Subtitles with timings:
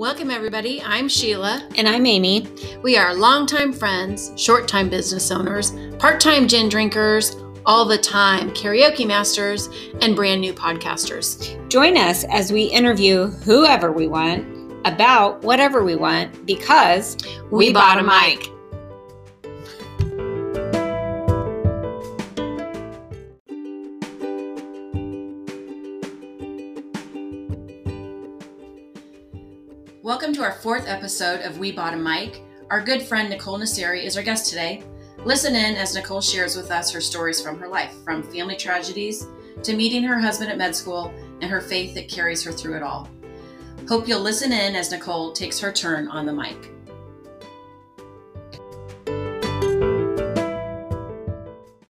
[0.00, 0.80] Welcome, everybody.
[0.80, 1.68] I'm Sheila.
[1.76, 2.46] And I'm Amy.
[2.82, 7.36] We are longtime friends, short time business owners, part time gin drinkers,
[7.66, 9.68] all the time karaoke masters,
[10.00, 11.68] and brand new podcasters.
[11.68, 14.46] Join us as we interview whoever we want
[14.86, 17.18] about whatever we want because
[17.50, 18.49] we, we bought a mic.
[30.40, 32.42] To our fourth episode of We Bought a Mic.
[32.70, 34.82] Our good friend Nicoel Nasseri is our guest today.
[35.18, 39.26] Listen in as Nicoel shares with us her stories from her life, from family tragedies
[39.62, 41.12] to meeting her husband at med school
[41.42, 43.06] and her faith that carries her through it all.
[43.86, 46.56] Hope you'll listen in as Nicoel takes her turn on the mic.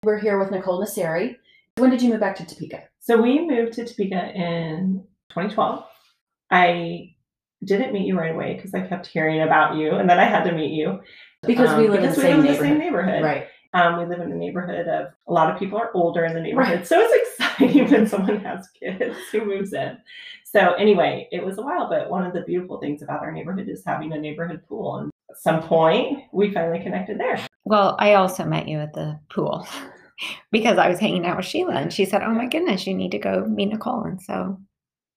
[0.02, 1.36] We're here with Nicoel Nasseri.
[1.76, 2.82] When did you move back to Topeka?
[2.98, 5.84] So we moved to Topeka in 2012.
[6.50, 7.14] I
[7.64, 10.44] didn't meet you right away because I kept hearing about you, and then I had
[10.44, 11.00] to meet you
[11.42, 13.22] because we live, um, in, the we live in the same neighborhood.
[13.22, 13.46] Right.
[13.72, 16.40] Um, we live in a neighborhood of a lot of people are older in the
[16.40, 16.86] neighborhood, right.
[16.86, 19.96] so it's exciting when someone has kids who moves in.
[20.44, 23.68] So anyway, it was a while, but one of the beautiful things about our neighborhood
[23.68, 27.46] is having a neighborhood pool, and at some point we finally connected there.
[27.64, 29.68] Well, I also met you at the pool
[30.50, 33.12] because I was hanging out with Sheila, and she said, "Oh my goodness, you need
[33.12, 34.58] to go meet Nicoel," and so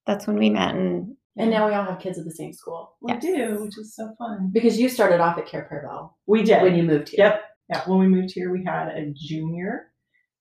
[0.06, 2.96] that's when we met, and and now we all have kids at the same school.
[3.02, 3.24] We yes.
[3.24, 4.52] do, which is so fun.
[4.54, 6.12] Because you started off at Cair Paravel.
[6.28, 6.62] We did.
[6.62, 7.26] When you moved here.
[7.26, 7.42] Yep.
[7.70, 7.82] Yeah.
[7.86, 9.92] When we moved here, we had a junior,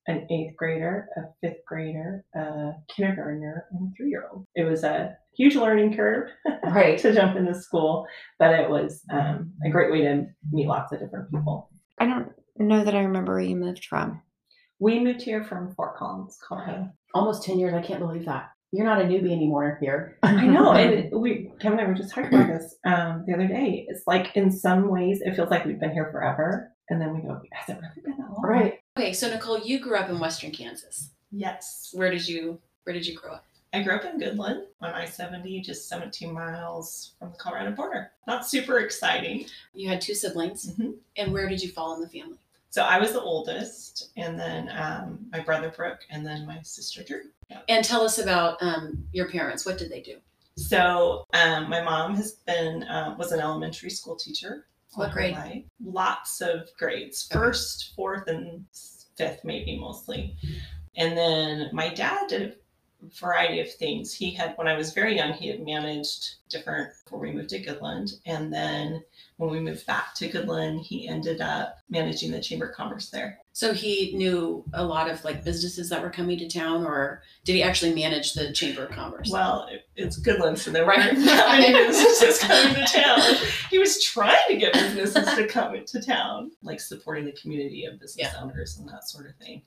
[0.06, 4.46] an eighth grader, a fifth grader, a kindergartner, and a three year old.
[4.54, 6.28] It was a huge learning curve
[6.64, 6.98] right.
[6.98, 8.06] to jump into school,
[8.38, 11.70] but it was um, a great way to meet lots of different people.
[11.98, 14.20] I don't know that I remember where you moved from.
[14.78, 16.90] We moved here from Fort Collins, Colorado.
[17.14, 17.72] Almost 10 years.
[17.72, 20.16] I can't believe that you're not a newbie anymore here.
[20.22, 20.72] I know.
[20.72, 23.86] And we, Kevin and I were just talking about this um, the other day.
[23.88, 26.72] It's like in some ways, it feels like we've been here forever.
[26.88, 28.42] And then we go, has it really been that long?
[28.42, 28.80] Right.
[28.98, 29.12] Okay.
[29.12, 31.10] So Nicoel, you grew up in Western Kansas.
[31.30, 31.90] Yes.
[31.92, 33.44] Where did you, where did you grow up?
[33.74, 38.10] I grew up in Goodland on I 70, just 17 miles from the Colorado border.
[38.26, 39.46] Not super exciting.
[39.74, 40.72] You had two siblings.
[40.72, 40.90] Mm-hmm.
[41.16, 42.36] And where did you fall in the family?
[42.72, 47.02] So I was the oldest, and then um, my brother Brook, and then my sister
[47.04, 47.24] Drew.
[47.50, 47.58] Yeah.
[47.68, 49.66] And tell us about um, your parents.
[49.66, 50.16] What did they do?
[50.56, 54.64] So um, my mom has been uh, was an elementary school teacher.
[54.94, 55.34] What grade?
[55.34, 55.64] Life.
[55.84, 57.28] Lots of grades.
[57.30, 58.64] First, fourth, and
[59.18, 60.34] fifth, maybe mostly.
[60.96, 62.54] And then my dad did a
[63.20, 64.14] variety of things.
[64.14, 67.62] He had, when I was very young, he had managed different before we moved to
[67.62, 69.04] Goodland, and then
[69.42, 73.40] when we moved back to Goodland, he ended up managing the Chamber of Commerce there.
[73.52, 77.54] So he knew a lot of like businesses that were coming to town, or did
[77.54, 79.30] he actually manage the Chamber of Commerce?
[79.32, 83.18] Well, it, it's Goodland, so there weren't that many businesses coming to town.
[83.68, 87.98] He was trying to get businesses to come into town, like supporting the community of
[87.98, 88.40] business yeah.
[88.40, 89.62] owners and that sort of thing.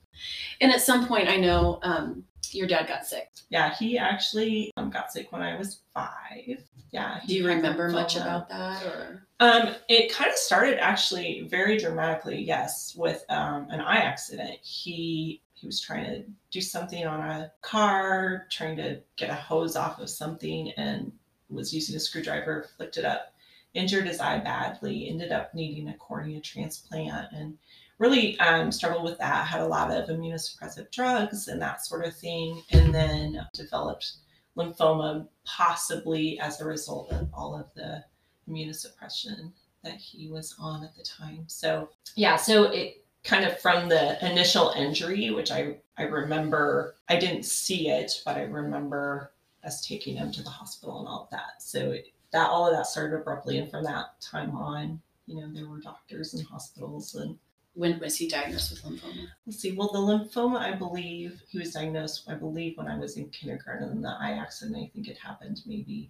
[0.62, 3.30] And at some point, I know um, your dad got sick.
[3.50, 6.64] Yeah, he actually um, got sick when I was five.
[6.96, 7.20] Yeah.
[7.28, 9.28] Do you remember much about that, or?
[9.42, 14.60] Um, it kind of started actually very dramatically, yes, with um, an eye accident.
[14.62, 19.76] He he was trying to do something on a car, trying to get a hose
[19.76, 21.12] off of something, and
[21.50, 23.34] was using a screwdriver, flicked it up,
[23.74, 27.58] injured his eye badly, ended up needing a cornea transplant, and
[28.00, 29.48] really um, struggled with that.
[29.48, 34.14] Had a lot of immunosuppressive drugs and that sort of thing, and then developed
[34.58, 38.04] lymphoma, possibly as a result of all of the
[38.50, 39.52] immunosuppression
[39.84, 41.44] that he was on at the time.
[41.48, 47.18] So yeah, so it kind of from the initial injury, which I I remember I
[47.18, 49.32] didn't see it, but I remember
[49.64, 51.62] us taking him to the hospital and all of that.
[51.62, 55.50] So it, that all of that started abruptly, and from that time on, you know,
[55.52, 57.38] there were doctors and hospitals and.
[57.76, 59.28] When was he diagnosed with lymphoma?
[59.46, 59.74] Let's see.
[59.74, 62.24] Well, the lymphoma, I believe he was diagnosed.
[62.28, 65.62] I believe when I was in kindergarten, and the eye accident, I think it happened
[65.66, 66.10] maybe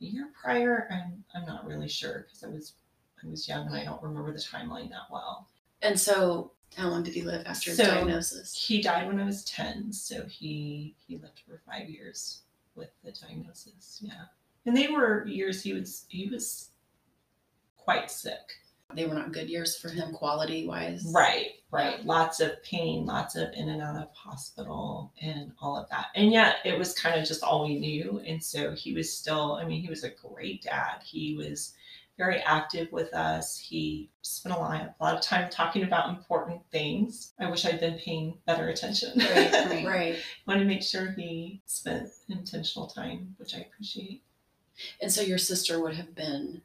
[0.00, 0.88] a year prior.
[0.90, 2.74] I'm I'm not really sure because I was
[3.24, 5.48] I was young and I don't remember the timeline that well.
[5.82, 8.54] And so, how long did he live after so diagnosis?
[8.66, 12.42] He died when I was ten, so he he lived for five years
[12.74, 14.00] with the diagnosis.
[14.02, 14.24] Yeah,
[14.66, 16.70] and they were years he was he was
[17.76, 18.58] quite sick.
[18.94, 21.04] They were not good years for him, quality wise.
[21.14, 22.04] Right, right.
[22.06, 26.06] Lots of pain, lots of in and out of hospital, and all of that.
[26.14, 28.22] And yet, it was kind of just all we knew.
[28.26, 29.54] And so he was still.
[29.54, 31.02] I mean, he was a great dad.
[31.04, 31.74] He was
[32.16, 33.58] very active with us.
[33.58, 37.32] He spent a lot, a lot of time talking about important things.
[37.38, 39.18] I wish I'd been paying better attention.
[39.18, 39.86] Right, right.
[39.86, 40.16] right.
[40.46, 44.22] Want to make sure he spent intentional time, which I appreciate.
[45.00, 46.62] And so your sister would have been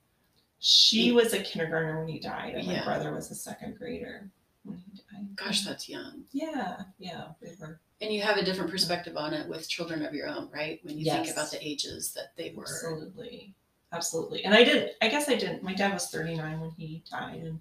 [0.66, 1.16] She hmm.
[1.16, 4.30] was a kindergartner when he died, and my brother was a second grader
[4.64, 5.36] when he died.
[5.36, 6.24] gosh, that's young.
[6.32, 7.82] Yeah, yeah, we were.
[8.00, 10.80] And you have a different perspective on it with children of your own, right?
[10.84, 12.64] When you think about the ages that they were.
[12.64, 13.54] Absolutely.
[13.92, 14.46] Absolutely.
[14.46, 15.64] And I didn't, I guess I didn't.
[15.64, 17.42] My dad was 39 when he died.
[17.42, 17.60] And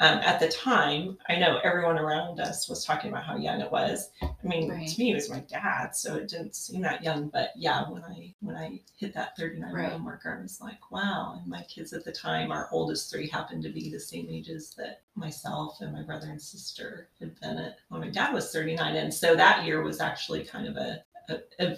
[0.00, 3.70] um, at the time, I know everyone around us was talking about how young it
[3.72, 4.10] was.
[4.22, 4.86] I mean, Right.
[4.86, 7.28] to me, it was my dad, so it didn't seem that young.
[7.28, 9.88] But yeah, when I when I hit that 39 Right.
[9.90, 11.38] mile marker, I was like, wow.
[11.40, 14.74] And my kids at the time, our oldest three happened to be the same ages
[14.76, 18.96] that myself and my brother and sister had been at when my dad was 39.
[18.96, 21.02] And so that year was actually kind of a,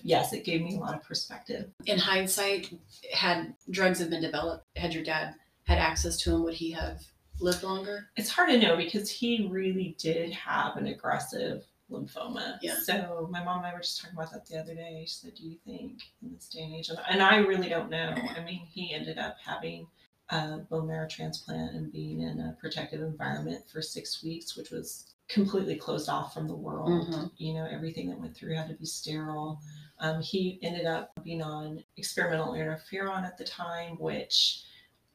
[0.03, 1.71] yes, it gave me a lot of perspective.
[1.87, 2.73] In hindsight,
[3.13, 5.35] had drugs have been developed, had your dad
[5.65, 7.01] had access to them, would he have
[7.41, 8.11] lived longer?
[8.17, 12.59] it's hard to know because he really did have an aggressive lymphoma.
[12.61, 12.77] Yeah.
[12.83, 15.05] So my mom and I were just talking about that the other day.
[15.07, 18.15] She said, "Do you think in this day and age?" And, I really don't know.
[18.37, 19.87] I mean, he ended up having
[20.31, 25.15] a bone marrow transplant and being in a protective environment for six weeks, which was
[25.29, 27.09] completely closed off from the world.
[27.09, 27.31] Mhm.
[27.39, 29.61] You know, everything that went through had to be sterile.
[30.01, 34.65] Um, he ended up being on experimental interferon at the time, which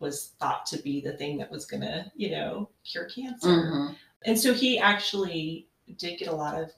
[0.03, 3.47] was thought to be the thing that was going to, you know, cure cancer.
[3.47, 3.93] Mm-hmm.
[4.25, 5.67] And so he actually
[5.97, 6.71] did get a lot of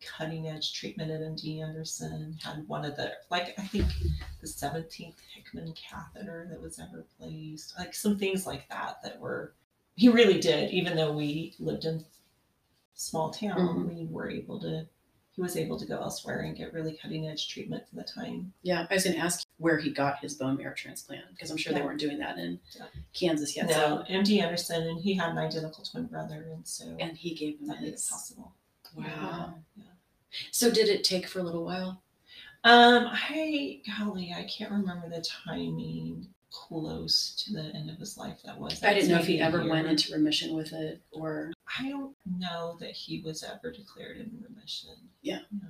[0.00, 3.86] cutting edge treatment at MD Anderson, had one of the, like, I think
[4.40, 9.54] the 17th Hickman catheter that was ever placed, like some things like that, that were,
[9.96, 12.04] he really did, even though we lived in
[12.94, 13.88] small town, Mhm.
[13.88, 14.86] we were able to,
[15.32, 18.52] he was able to go elsewhere and get really cutting edge treatment for the time.
[18.62, 21.56] Yeah, I was going to ask where he got his bone marrow transplant because I'm
[21.56, 22.84] sure they weren't doing that in Yeah.
[23.14, 23.66] Kansas yet.
[23.66, 27.34] no, So, MD Anderson, and he had an identical twin brother, and so and he
[27.34, 28.52] gave him that made it possible.
[28.94, 29.54] Wow.
[29.76, 29.84] Yeah.
[30.50, 32.02] So did it take for a little while?
[32.64, 38.38] Um, I golly, I can't remember the timing close to the end of his life
[38.44, 38.82] that was.
[38.82, 41.52] I didn't know if he ever went into remission with it or.
[41.78, 44.90] I don't know that he was ever declared in remission.
[45.22, 45.40] Yeah.
[45.52, 45.68] No.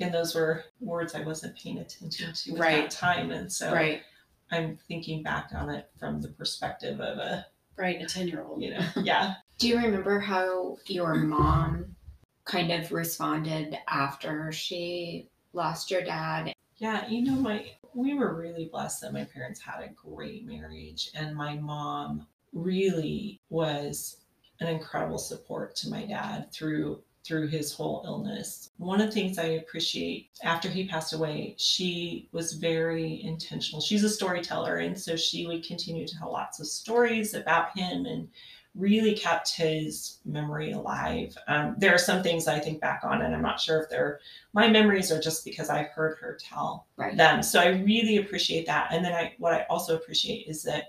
[0.00, 2.82] And those were words I wasn't paying attention to at Right.
[2.82, 3.30] that time.
[3.32, 4.02] And so Right,
[4.50, 7.46] I'm thinking back on it from the perspective of a,
[7.76, 8.62] right, a 10 year old.
[8.62, 9.34] you know, yeah.
[9.58, 11.96] Do you remember how your mom
[12.44, 16.54] kind of responded after she lost your dad?
[16.76, 21.10] Yeah, you know, my we were really blessed that my parents had a great marriage,
[21.14, 24.18] and my mom really was
[24.60, 28.70] an incredible support to my dad through through his whole illness.
[28.78, 33.82] One of the things I appreciate after he passed away, she was very intentional.
[33.82, 38.06] She's a storyteller, and so she would continue to tell lots of stories about him
[38.06, 38.28] and
[38.74, 41.36] really kept his memory alive.
[41.48, 44.20] Um, there are some things I think back on, and I'm not sure if they're
[44.54, 47.16] my memories are just because I heard her tell Right.
[47.16, 47.42] them.
[47.42, 48.88] So I really appreciate that.
[48.92, 50.84] And then I, what I also appreciate is that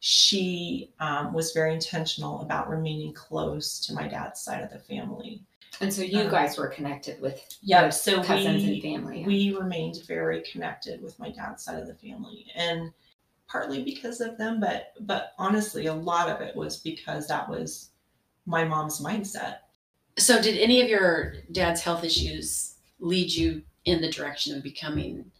[0.00, 5.42] she um, was very intentional about remaining close to my dad's side of the family.
[5.80, 9.24] And so you Um, guys were connected with Yeah, so cousins we, and family.
[9.24, 12.92] we remained very connected with my dad's side of the family, and
[13.48, 17.90] partly because of them, but but honestly, a lot of it was because that was
[18.46, 19.58] my mom's mindset.
[20.18, 25.30] So, did any of your dad's health issues lead you in the direction of becoming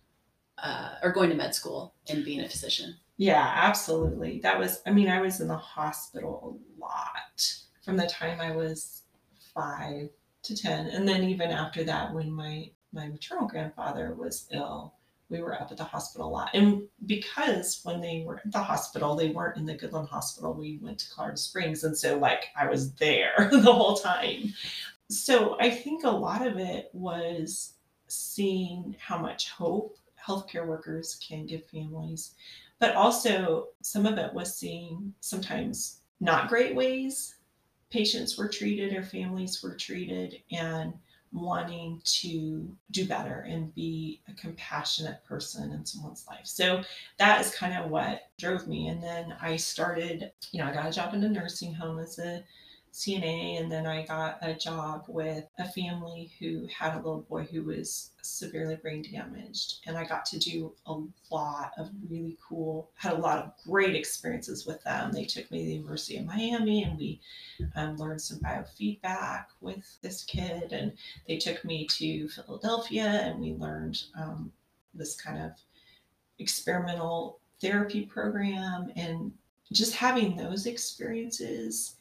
[0.58, 2.96] uh, or going to med school and being a physician?
[3.16, 4.40] Yeah, absolutely.
[4.40, 8.54] That was, I mean, I was in the hospital a lot from the time I
[8.54, 9.02] was
[9.54, 10.10] five
[10.46, 10.86] to 10.
[10.86, 14.94] And then even after that, when my, my maternal grandfather was ill,
[15.28, 16.50] we were up at the hospital a lot.
[16.54, 20.78] And because when they were at the hospital, they weren't in the Goodland Hospital, we
[20.80, 21.82] went to Colorado Springs.
[21.82, 24.54] And so, like, I was there the whole time.
[25.08, 27.74] So I think a lot of it was
[28.06, 32.34] seeing how much hope healthcare workers can give families
[32.78, 37.35] but also some of it was seeing sometimes not great ways
[37.90, 40.92] patients were treated or families were treated and
[41.32, 46.44] wanting to do better and be a compassionate person in someone's life.
[46.44, 46.82] So
[47.18, 48.88] that is kind of what drove me.
[48.88, 52.18] And then I started, you know, I got a job in a nursing home as
[52.18, 52.42] a
[52.92, 57.44] CNA, and then I got a job with a family who had a little boy
[57.44, 59.80] who was severely brain damaged.
[59.86, 63.94] And I got to do a lot of really cool, had a lot of great
[63.94, 65.12] experiences with them.
[65.12, 67.20] They took me to the University of Miami and we
[67.74, 70.72] um, learned some biofeedback with this kid.
[70.72, 70.92] And
[71.28, 74.50] they took me to Philadelphia and we learned um,
[74.94, 75.52] this kind of
[76.38, 78.90] experimental therapy program.
[78.96, 79.32] And
[79.72, 81.96] just having those experiences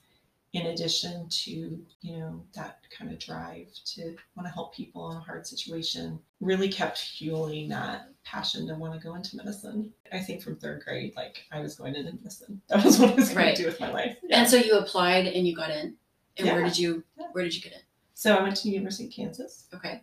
[0.55, 5.17] in addition to you know that kind of drive to want to help people in
[5.17, 9.91] a hard situation really kept fueling that passion to want to go into medicine.
[10.13, 12.62] I think from third grade, like I was going into medicine.
[12.69, 13.55] That was what I was going Right.
[13.55, 14.17] to do with my life.
[14.31, 15.95] And so you applied and you got in.
[16.38, 17.27] And where did you Yeah.
[17.33, 17.79] where did you get in?
[18.13, 19.67] So I went to University of Kansas.
[19.74, 20.01] Okay.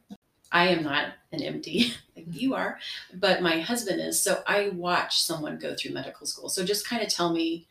[0.52, 2.78] I am not an MD like you are,
[3.14, 4.22] but my husband is.
[4.22, 6.50] So I watched someone go through medical school.
[6.50, 7.66] So just kind of tell me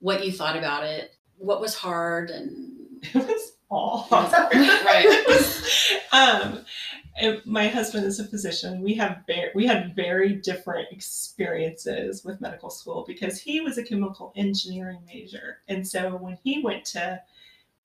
[0.00, 4.84] what you thought about it, what was hard and It was all Right.
[4.84, 5.44] right.
[6.12, 6.64] um,
[7.44, 8.82] my husband is a physician.
[8.82, 13.82] We have very, we had very different experiences with medical school because he was a
[13.82, 17.20] chemical engineering major, and so when he went to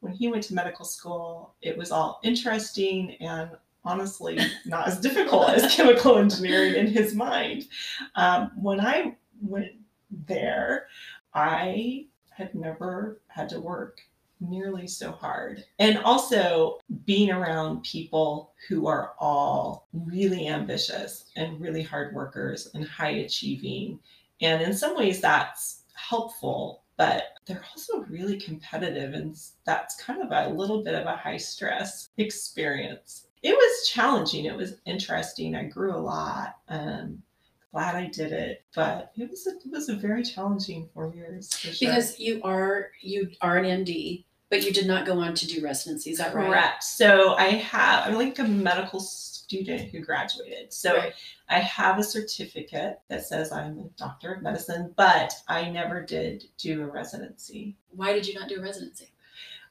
[0.02, 3.52] when he went to medical school, it was all interesting and
[3.86, 7.68] honestly not as difficult as chemical engineering in his mind.
[8.16, 9.72] Um, when I went
[10.28, 10.88] there,
[11.34, 12.08] I
[12.42, 14.02] had never had to work
[14.42, 15.64] nearly so hard.
[15.80, 22.84] And also being around people who are all really ambitious and really hard workers and
[22.86, 24.00] high achieving.
[24.42, 29.14] And in some ways that's helpful, but they're also really competitive.
[29.14, 33.28] And that's kind of a little bit of a high stress experience.
[33.44, 34.46] It was challenging.
[34.46, 35.56] It was interesting.
[35.56, 36.58] I grew a lot.
[36.68, 37.22] Um,
[37.72, 41.50] glad I did it, but it was a, it was a very challenging four years.
[41.58, 41.72] Sure.
[41.80, 45.64] because you are you are an MD, but you did not go on to do
[45.64, 46.12] residency.
[46.12, 46.48] Is that right?
[46.48, 46.84] Correct.
[46.84, 50.74] So I have, I'm like a medical student who graduated.
[50.74, 51.14] So Right.
[51.50, 56.46] I have a certificate that says I'm a doctor of medicine, but I never did
[56.58, 57.78] do a residency.
[57.92, 59.10] Why did you not do a residency?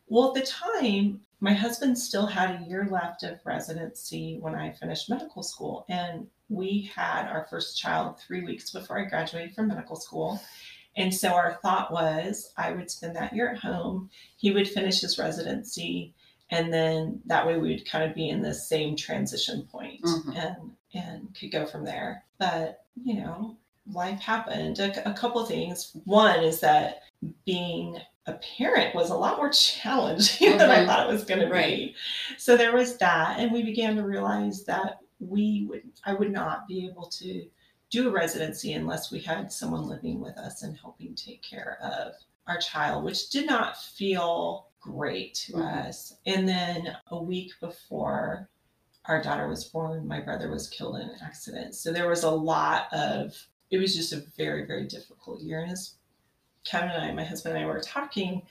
[0.09, 4.73] Well, at the time, my husband still had a year left of residency when I
[4.73, 5.85] finished medical school.
[5.89, 10.41] And we had our first child three weeks before I graduated from medical school.
[10.97, 14.11] And so our thought was I would spend that year at home.
[14.37, 16.13] He would finish his residency.
[16.51, 20.37] And then that way we would kind of be in the same transition point Mhm.
[20.37, 22.25] and and could go from there.
[22.39, 23.57] But you know,
[23.93, 24.81] life happened.
[24.81, 25.97] A, a couple things.
[26.05, 27.03] One is that
[27.47, 30.87] being a parent was a lot more challenging than I Mhm.
[30.87, 31.77] thought it was going to Right.
[31.77, 31.97] be.
[32.37, 36.67] So there was that, and we began to realize that we would, I would not
[36.67, 37.47] be able to
[37.91, 42.15] do a residency unless we had someone living with us and helping take care of
[42.47, 45.87] our child, which did not feel great to Mhm.
[45.87, 46.15] us.
[46.27, 48.49] And then a week before
[49.07, 51.75] our daughter was born, my brother was killed in an accident.
[51.75, 53.37] So there was a lot of,
[53.71, 55.61] it was just a very, very difficult year.
[55.61, 55.97] And as
[56.65, 58.43] Kevin and I, my husband and I, were talking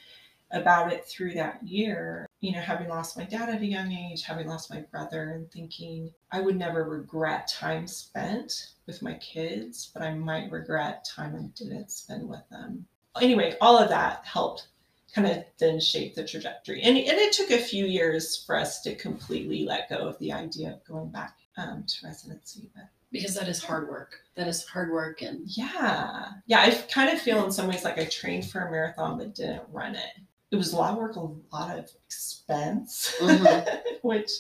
[0.52, 4.24] about it through that year, you know, having lost my dad at a young age,
[4.24, 9.92] having lost my brother, and thinking I would never regret time spent with my kids,
[9.94, 12.86] but I might regret time I didn't spend with them.
[13.22, 14.68] Anyway, all of that helped
[15.14, 16.82] kind of then shape the trajectory.
[16.82, 20.32] And, and it took a few years for us to completely let go of the
[20.32, 22.70] idea of going back um, to residency.
[22.76, 24.22] But Because that is hard work.
[24.36, 27.98] That is hard work and yeah, yeah, I kind of feel in some ways like
[27.98, 30.22] I trained for a marathon but didn't run it.
[30.52, 31.20] It was a lot of work, a
[31.56, 33.82] lot of expense, Mhm.
[34.02, 34.32] which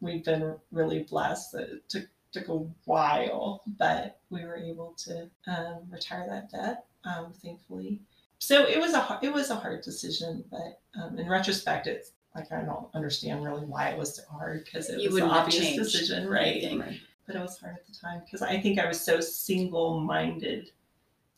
[0.00, 5.30] we've been really blessed that it took took a while, but we were able to
[5.46, 8.00] um, retire that debt, um, thankfully.
[8.40, 12.50] So it was a it was a hard decision, but um, in retrospect, it's like
[12.50, 15.76] I don't understand really why it was so hard because it you was an obvious
[15.76, 16.62] decision, right?
[16.62, 16.98] anything.
[17.26, 20.70] but it was hard at the time because I think I was so single minded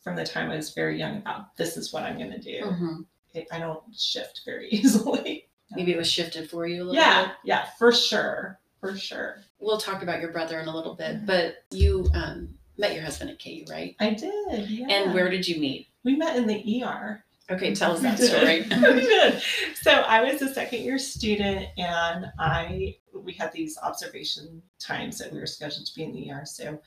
[0.00, 2.62] from the time I was very young about this is what I'm going to do.
[2.64, 3.04] Mhm.
[3.52, 5.46] I don't shift very easily.
[5.74, 7.32] Maybe it was shifted for you a little Yeah, bit.
[7.44, 9.38] yeah, yeah, for sure, for sure.
[9.58, 11.26] We'll talk about your brother in a little bit, Mhm.
[11.26, 13.96] but you um, met your husband at KU, right?
[13.98, 14.68] I did.
[14.70, 14.86] Yeah.
[14.88, 15.88] And where did you meet?
[16.04, 17.24] we met in the ER.
[17.50, 18.60] Okay, tell us that story.
[18.70, 19.42] we did.
[19.82, 25.32] So I was a second year student, and I we had these observation times that
[25.32, 26.44] we were scheduled to be in the ER.
[26.44, 26.78] So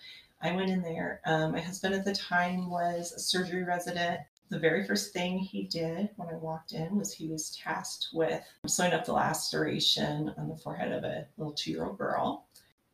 [0.42, 1.20] I went in there.
[1.26, 4.22] Um, my husband at the time was a surgery resident.
[4.50, 8.44] The very first thing he did when I walked in was he was tasked with
[8.66, 12.48] sewing up the laceration on the forehead of a little two year old girl.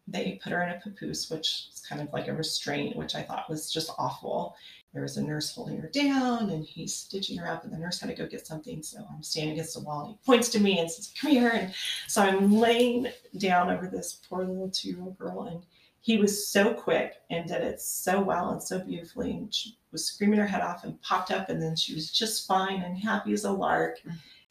[0.08, 3.24] They put her in a papoose, which is kind of like a restraint, which I
[3.24, 4.56] thought was just awful.
[4.94, 8.00] There was a nurse holding her down and he's stitching her up and the nurse
[8.00, 8.84] had to go get something.
[8.84, 11.50] So i'm standing against the wall he points to me and says come here.
[11.50, 11.74] And
[12.08, 13.08] so i'm laying
[13.38, 15.64] down over this poor little two-year-old girl and
[16.06, 20.06] he was so quick and did it so well and so beautifully and she was
[20.06, 23.34] screaming her head off and popped up and then she was just fine and happy
[23.34, 23.98] as a lark.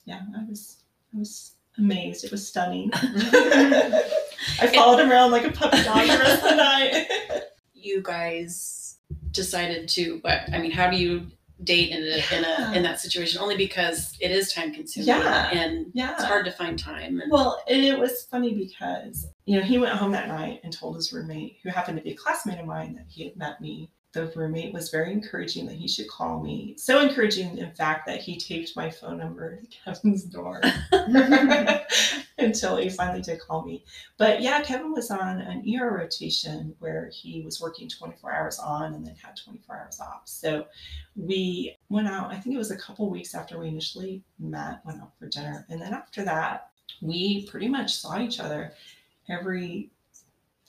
[0.04, 0.78] Yeah i was
[1.14, 2.24] i was amazed.
[2.24, 2.90] It was stunning.
[2.94, 7.06] I followed him around like a puppy dog the rest of the night.
[7.74, 8.96] You guys
[9.30, 11.26] decided to but i mean how do you
[11.62, 15.50] date in a, in a in that situation only because it is time consuming Yeah.
[15.52, 16.12] and Yeah.
[16.14, 17.20] it's hard to find time.
[17.20, 20.96] And, Well, it was funny because, you know, he went home that night and told
[20.96, 23.88] his roommate, who happened to be a classmate of mine, that he had met me.
[24.12, 26.74] The roommate was very encouraging that he should call me.
[26.76, 30.60] So encouraging, in fact, that he taped my phone number to Kevin's door
[32.38, 33.84] until he finally did call me.
[34.18, 38.94] But yeah, Kevin was on an ER rotation where he was working 24 hours on
[38.94, 40.22] and then had 24 hours off.
[40.24, 40.66] So
[41.14, 45.00] we went out, I think it was a couple weeks after we initially met, went
[45.00, 45.64] out for dinner.
[45.68, 48.72] And then after that, we pretty much saw each other
[49.28, 49.90] every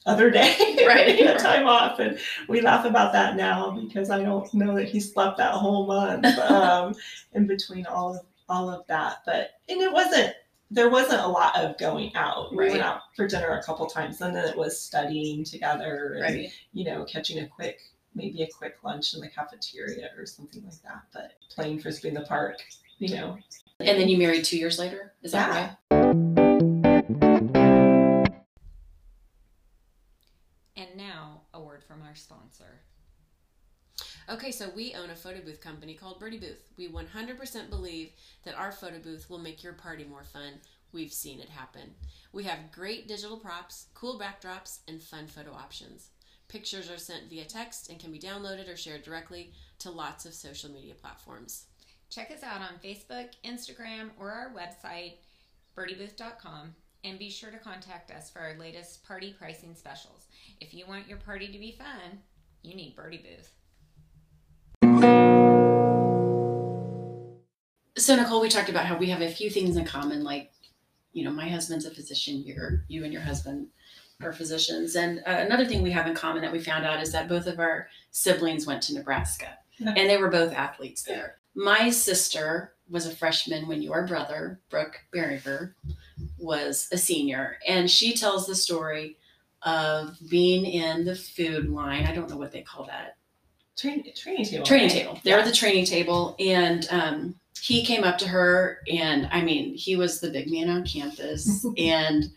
[0.05, 0.55] other day.
[0.85, 1.17] Right.
[1.17, 1.97] had time off.
[1.97, 5.87] And we laugh about that now because I don't know that he slept that whole
[5.87, 6.93] month um,
[7.33, 9.23] in between all of all of that.
[9.25, 10.35] But and it wasn't
[10.71, 12.51] there wasn't a lot of going out.
[12.51, 12.71] We Right.
[12.71, 16.51] went out for dinner a couple times and then it was studying together and right.
[16.73, 17.79] you know, catching a quick,
[18.15, 21.03] maybe a quick lunch in the cafeteria or something like that.
[21.13, 22.63] But playing frisbee in the park,
[22.97, 23.37] you know.
[23.79, 25.13] And then you married two years later.
[25.21, 25.75] Is that Yeah.
[25.91, 26.95] right?
[30.77, 32.81] And now, a word from our sponsor.
[34.27, 36.71] Okay, so we own a photo booth company called Birdie Booth.
[36.77, 38.09] We 100% believe
[38.43, 40.53] that our photo booth will make your party more fun.
[40.91, 41.93] We've seen it happen.
[42.33, 46.09] We have great digital props, cool backdrops, and fun photo options.
[46.47, 50.33] Pictures are sent via text and can be downloaded or shared directly to lots of
[50.33, 51.65] social media platforms.
[52.09, 55.17] Check us out on Facebook, Instagram, or our website,
[55.77, 60.25] birdiebooth.com, and be sure to contact us for our latest party pricing specials.
[60.59, 62.21] If you want your party to be fun,
[62.63, 63.51] you need Birdie Booth.
[68.05, 70.51] So Nicoel, we talked about how we have a few things in common, like
[71.13, 72.43] you know, my husband's a physician.
[72.45, 73.65] You're you and your husband
[74.21, 77.11] are physicians, and uh, another thing we have in common that we found out is
[77.13, 81.37] that both of our siblings went to Nebraska, and they were both athletes there.
[81.55, 85.73] My sister was a freshman when your brother Brook Berringer
[86.37, 89.17] was a senior, and she tells the story
[89.63, 92.05] of being in the food line.
[92.05, 93.17] I don't know what they call that
[93.77, 94.65] Train, training table.
[94.65, 94.97] training right?
[94.97, 95.19] table.
[95.23, 95.51] They're at Yeah.
[95.51, 100.19] the training table, and um, he came up to her, and I mean, he was
[100.19, 102.31] the big man on campus, and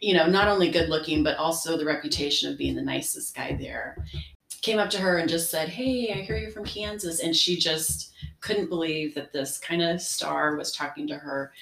[0.00, 3.56] you know, not only good looking, but also the reputation of being the nicest guy
[3.60, 3.96] there.
[4.62, 7.56] Came up to her and just said, "Hey, I hear you're from Kansas," and she
[7.56, 11.52] just couldn't believe that this kind of star was talking to her.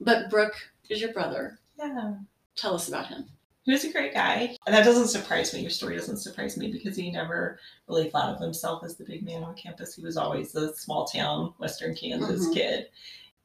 [0.00, 0.54] But Brook
[0.90, 1.58] is your brother.
[1.78, 2.14] Yeah.
[2.54, 3.26] Tell us about him.
[3.66, 4.56] He was a great guy.
[4.64, 5.60] And that doesn't surprise me.
[5.60, 9.24] Your story doesn't surprise me because he never really thought of himself as the big
[9.24, 9.96] man on campus.
[9.96, 12.54] He was always a small town, Western Kansas Mhm.
[12.54, 12.90] kid.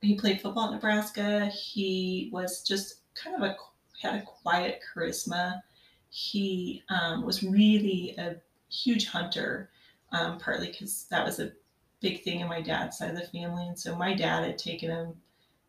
[0.02, 1.48] He played football at Nebraska.
[1.48, 3.58] He was just kind of a,
[4.00, 5.64] had a quiet charisma.
[6.12, 8.36] He um, was really a
[8.70, 9.72] huge hunter,
[10.12, 11.52] um, partly because that was a
[12.00, 13.68] big thing in my dad's side of the family.
[13.68, 15.20] And so my dad had taken him,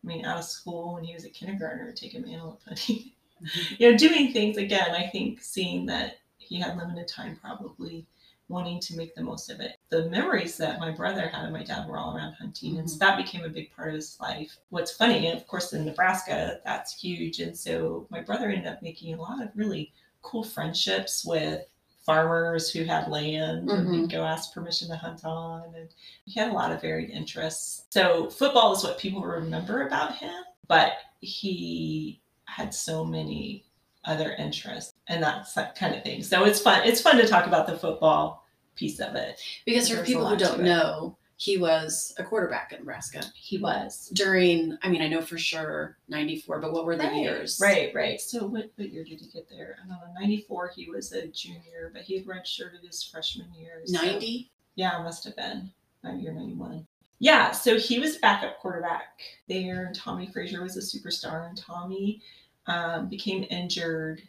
[0.03, 3.13] I mean, out of school when he was a kindergartner, taken him antelope hunting
[3.77, 8.05] you know, doing things again, I think seeing that he had limited time, probably
[8.49, 9.77] wanting to make the most of it.
[9.89, 12.97] The memories that my brother had and my dad were all around hunting, and so
[12.99, 14.57] that became a big part of his life.
[14.69, 17.39] What's funny, and of course, in Nebraska, that's huge.
[17.39, 19.91] And so my brother ended up making a lot of really
[20.21, 21.65] cool friendships with
[22.05, 24.01] farmers who had land and Mhm.
[24.01, 25.89] he'd go ask permission to hunt on and
[26.25, 30.43] he had a lot of varied interests so football is what people remember about him
[30.67, 32.19] but he
[32.53, 33.65] had so many
[34.05, 36.21] other interests and that's that kind of thing.
[36.23, 36.85] So it's fun.
[36.85, 39.39] It's fun to talk about the football piece of it.
[39.65, 43.21] Because for There's people who don't know, he was a quarterback at Nebraska.
[43.35, 44.09] He was.
[44.13, 47.93] during i mean i know for sure 94 but what were the right, years Right,
[47.95, 48.21] right.
[48.21, 49.77] So what, what year did he get there?
[49.83, 50.19] I don't know.
[50.21, 53.81] 94, he was a junior, but he had redshirted his freshman year.
[53.85, 55.71] so- 90 Yeah, must have been
[56.03, 56.85] 90 or 91.
[57.19, 59.85] Yeah, so he was a backup quarterback there.
[59.85, 62.21] and Tommie Frazier was a superstar, and Tommie
[62.67, 64.21] um, became injured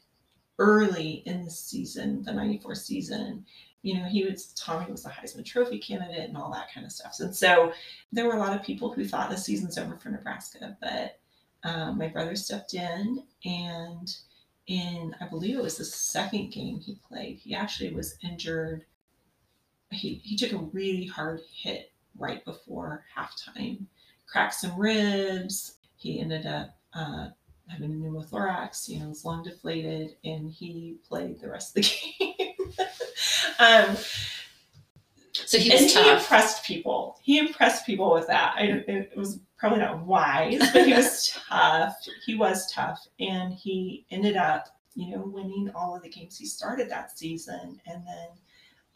[0.59, 3.45] early in the season, the 94 season.
[3.83, 6.93] You know, he was, Tommie was the Heisman Trophy candidate and all that kind of
[6.93, 7.17] stuff.
[7.21, 7.73] And so
[8.13, 11.19] there were a lot of people who thought the season's over for Nebraska, but
[11.65, 14.17] um, my brother stepped in and
[14.67, 18.87] in, I believe it was the second game he played, he actually was injured
[19.95, 23.85] he, he took a really hard hit right before halftime,
[24.27, 25.77] cracked some ribs.
[25.97, 27.29] He ended up uh,
[27.69, 31.91] having a pneumothorax, you know, his lung deflated, and he played the rest of the
[32.19, 32.73] game.
[33.59, 33.97] um,
[35.33, 37.19] so he and was he impressed people.
[37.23, 38.55] He impressed people with that.
[38.57, 41.97] I, it was probably not wise, but he was tough.
[42.25, 46.47] He was tough, and he ended up, you know, winning all of the games he
[46.47, 48.29] started that season, and then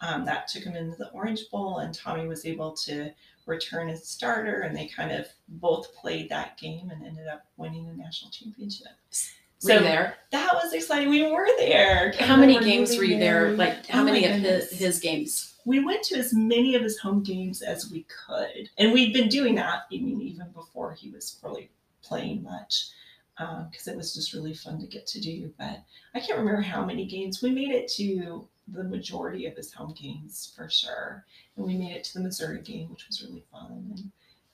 [0.00, 3.11] um, that took him into the Orange Bowl, and Tommie was able to
[3.49, 7.87] return as starter, and they kind of both played that game and ended up winning
[7.87, 8.89] the national championship.
[9.65, 10.15] Were you there?
[10.31, 11.09] That was exciting.
[11.09, 12.13] We were there.
[12.21, 13.49] How many We're games were you there?
[13.49, 13.57] there.
[13.57, 15.55] Like how Oh many of his, his games?
[15.65, 19.29] we went to as many of his home games as we could, and we'd been
[19.29, 19.87] doing that.
[19.93, 21.71] I mean, even before he was really
[22.03, 22.91] playing much,
[23.39, 25.53] uh, because it was just really fun to get to do.
[25.59, 25.83] But
[26.15, 28.47] I can't remember how many games we made it to.
[28.72, 31.24] The majority of his home games for sure,
[31.57, 33.87] and we made it to the Missouri game, which was really fun.
[33.96, 34.11] And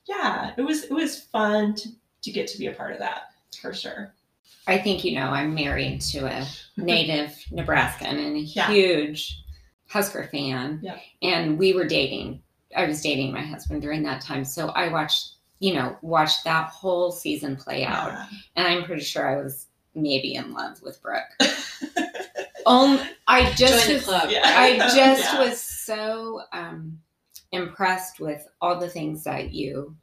[0.07, 1.89] yeah, it was it was fun to,
[2.23, 4.13] to get to be a part of that for sure.
[4.67, 6.47] I think you know I'm married to a
[6.77, 8.69] native Nebraskan and a Yeah.
[8.71, 9.43] huge
[9.89, 10.81] Husker fan.
[10.83, 10.99] Yeah.
[11.23, 12.43] And we were dating.
[12.77, 14.45] I was dating my husband during that time.
[14.45, 18.09] So I watched, you know, watched that whole season play out.
[18.13, 18.27] Yeah.
[18.57, 21.23] And I'm pretty sure I was maybe in love with Brook.
[22.67, 24.31] Um, I just Join the was- club.
[24.31, 24.43] Yeah.
[24.45, 25.39] I just Yeah.
[25.41, 26.99] was so um,
[27.53, 29.97] impressed with all the things that you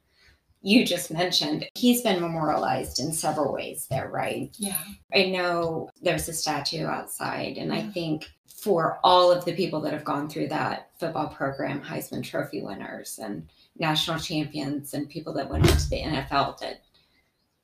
[0.64, 1.66] you just mentioned.
[1.74, 4.48] He's been memorialized in several ways there, right?
[4.58, 4.78] Yeah.
[5.12, 9.92] I know there's a statue outside, and I think for all of the people that
[9.92, 15.50] have gone through that football program, Heisman Trophy winners and national champions, and people that
[15.50, 16.82] went into the NFL, that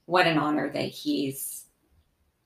[0.06, 1.66] what an honor that he's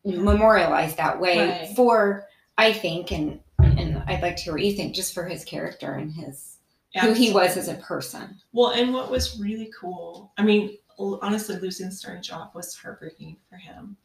[0.04, 1.76] memorialized that way Right.
[1.76, 2.26] for,
[2.58, 5.94] I think, and and I'd like to hear what you think, just for his character
[5.94, 6.58] and his
[7.00, 8.38] who he was as a person.
[8.52, 13.38] Well, and what was really cool, I mean, honestly, losing the starting job was heartbreaking
[13.48, 13.96] for him.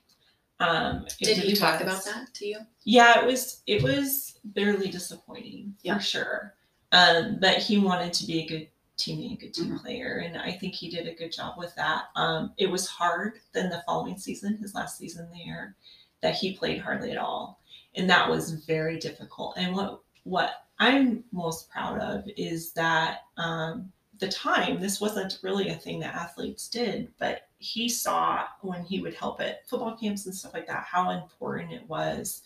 [0.59, 1.81] Um, it Did he really talk was.
[1.81, 2.59] about that to you?
[2.85, 3.61] Yeah, it was.
[3.67, 5.95] It was bitterly disappointing Yeah.
[5.97, 6.53] for sure.
[6.93, 9.81] Um, but he wanted to be a good teammate, a good team Mhm.
[9.81, 12.05] player, and I think he did a good job with that.
[12.15, 13.41] Um, it was hard.
[13.51, 15.75] Then the following season, his last season there,
[16.21, 17.59] that he played hardly at all,
[17.97, 19.55] and that was very difficult.
[19.57, 25.69] And what what I'm most proud of is that um, the time this wasn't really
[25.69, 30.25] a thing that athletes did, but he saw when he would help at football camps
[30.25, 32.43] and stuff like that how important it was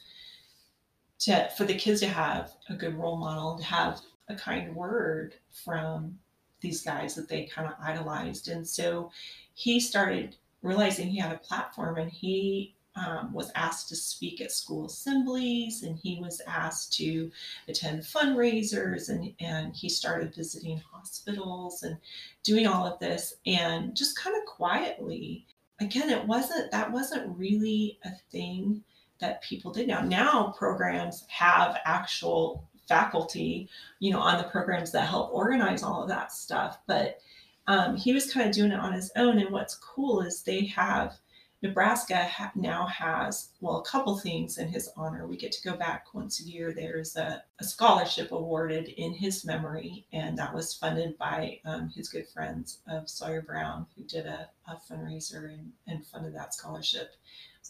[1.19, 5.35] to for the kids to have a good role model, to have a kind word
[5.51, 6.17] from
[6.61, 9.11] these guys that they kind of idolized, and so
[9.53, 14.51] he started realizing he had a platform, and he um, was asked to speak at
[14.51, 17.31] school assemblies, and he was asked to
[17.67, 21.97] attend fundraisers, and and he started visiting hospitals and
[22.43, 25.45] doing all of this, and just kind of quietly.
[25.79, 28.83] Again, it wasn't that wasn't really a thing
[29.19, 30.01] that people did now.
[30.01, 36.09] Now programs have actual faculty, you know, on the programs that help organize all of
[36.09, 36.79] that stuff.
[36.87, 37.19] But
[37.67, 39.39] um, he was kind of doing it on his own.
[39.39, 41.17] And what's cool is they have
[41.61, 45.27] Nebraska ha- now has well a couple things in his honor.
[45.27, 46.73] We get to go back once a year.
[46.73, 52.09] There's a, a scholarship awarded in his memory, and that was funded by um, his
[52.09, 57.15] good friends of Sawyer Brown, who did a, a fundraiser and, and funded that scholarship.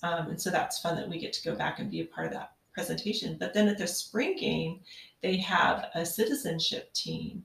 [0.04, 2.28] Um, and so that's fun that we get to go back and be a part
[2.28, 3.36] of that presentation.
[3.38, 4.80] But then at the spring game,
[5.22, 7.44] they have a citizenship team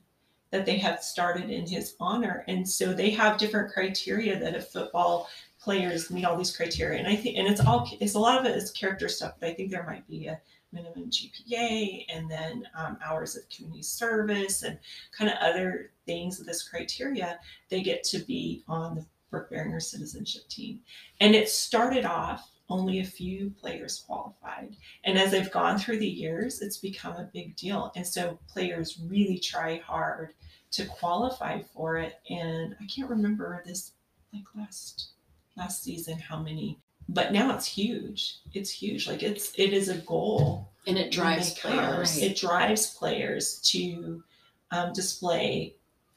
[0.51, 2.45] that they have started in his honor.
[2.47, 5.29] And so they have different criteria that a football
[5.67, 6.97] players meet all these criteria.
[6.97, 9.49] And I think, and it's all, it's a lot of it is character stuff, but
[9.49, 10.39] I think there might be a
[10.71, 14.79] minimum GPA and then um, hours of community service and
[15.11, 17.37] kind of other things of this criteria.
[17.67, 19.49] They get to be on the Brook
[19.81, 20.79] citizenship team.
[21.19, 24.77] And it started off only a few players qualified.
[25.03, 27.91] And as they've gone through the years, it's become a big deal.
[27.97, 30.33] And so players really try hard
[30.71, 32.21] to qualify for it.
[32.29, 33.91] And I can't remember this
[34.33, 35.09] like last
[35.57, 38.35] last season how many, but now it's huge.
[38.53, 39.07] It's huge.
[39.07, 40.69] Like it's it is a goal.
[40.85, 42.17] And it drives players.
[42.17, 44.23] It drives players to
[44.71, 45.75] um, display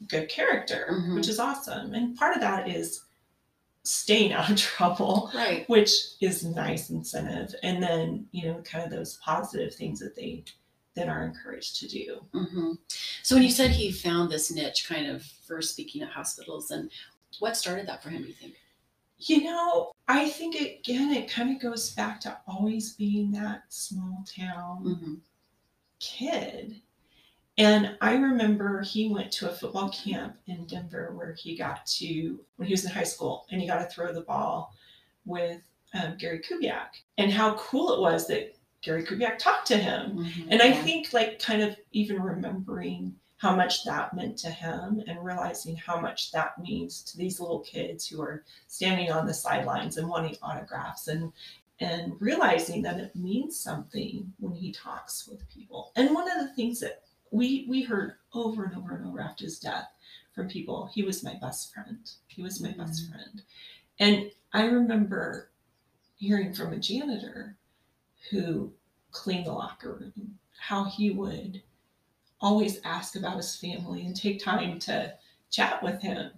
[0.09, 1.15] good character, Mhm.
[1.17, 1.93] which is awesome.
[1.95, 3.03] And part of that is
[3.83, 5.67] staying out of trouble Right.
[5.69, 10.45] which is nice incentive and then you know kind of those positive things that they
[10.95, 12.73] then are encouraged to do hmm
[13.23, 16.91] So when you said he found this niche kind of for speaking at hospitals, and
[17.39, 18.55] what started that for him, do you think?
[19.21, 24.25] You know i think again it kind of goes back to always being that small
[24.37, 25.15] town hmm
[26.01, 26.81] kid.
[27.59, 32.41] And i remember he went to a football camp in denver where he got to
[32.57, 34.75] when he was in high school and he got to throw the ball
[35.27, 35.61] with
[35.93, 36.89] um, gary kubiak.
[37.19, 40.27] And how cool it was that gary kubiak talked to him.
[40.49, 45.25] And I think, like, kind of even remembering how much that meant to him and
[45.25, 49.97] realizing how much that means to these little kids who are standing on the sidelines
[49.97, 51.33] and wanting autographs and
[51.83, 55.91] and realizing that it means something when he talks with people.
[55.97, 59.45] And one of the things that we we heard over and over and over after
[59.45, 59.89] his death
[60.35, 60.91] from people.
[60.93, 62.11] He was my best friend.
[62.27, 63.11] He was my best Mhm.
[63.11, 63.43] friend.
[63.99, 65.51] And I remember
[66.17, 67.57] hearing from a janitor
[68.31, 68.75] who
[69.13, 71.63] cleaned the locker room how he would
[72.41, 75.15] always ask about his family and take time to
[75.51, 76.31] chat with him,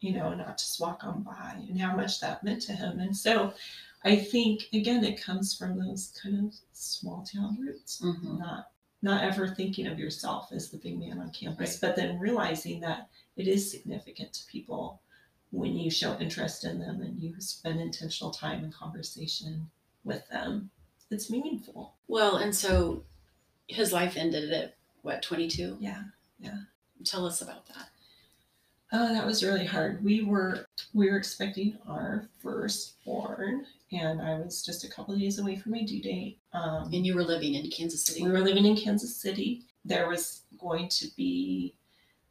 [0.00, 2.98] you know, not just walk on by and how much that meant to him.
[3.00, 3.54] And so
[4.04, 8.38] I think again it comes from those kind of small town roots Mhm.
[8.38, 8.70] not
[9.02, 11.80] not ever thinking of yourself as the big man on campus, Right.
[11.82, 15.02] but then realizing that it is significant to people
[15.50, 19.70] when you show interest in them and you spend intentional time and conversation
[20.04, 20.70] with them.
[21.10, 21.94] It's meaningful.
[22.08, 23.04] Well, and so
[23.68, 25.76] his life ended at what, 22?
[25.80, 26.02] Yeah.
[26.40, 26.58] Yeah.
[27.04, 27.88] Tell us about that.
[28.92, 30.02] Oh, that was really hard.
[30.04, 35.38] We were we were expecting our firstborn, and I was just a couple of days
[35.38, 36.38] away from my due date.
[36.52, 38.22] Um, And you were living in Kansas City.
[38.22, 39.62] we were living in Kansas City.
[39.84, 41.74] There was going to be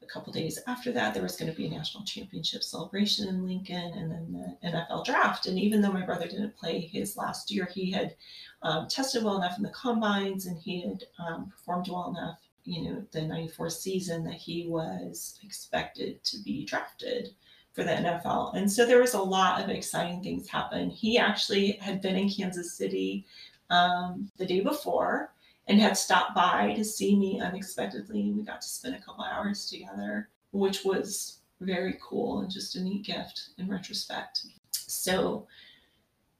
[0.03, 3.45] a couple days after that, there was going to be a national championship celebration in
[3.45, 4.31] Lincoln and then
[4.61, 5.45] the NFL draft.
[5.47, 8.15] And even though my brother didn't play his last year, he had
[8.61, 12.83] um, tested well enough in the combines and he had um, performed well enough, you
[12.83, 17.29] know, the 94 season that he was expected to be drafted
[17.73, 18.55] for the NFL.
[18.55, 20.89] And so there was a lot of exciting things happen.
[20.89, 23.25] He actually had been in Kansas City
[23.69, 25.33] um, the day before
[25.67, 28.31] and had stopped by to see me unexpectedly.
[28.31, 32.81] We got to spend a couple hours together, which was very cool and just a
[32.81, 34.45] neat gift in retrospect.
[34.71, 35.47] So